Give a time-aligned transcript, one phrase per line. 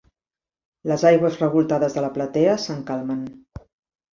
[0.91, 3.21] Les aigües revoltades de la platea s'encalmen.